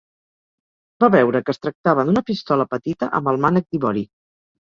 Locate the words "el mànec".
3.33-3.69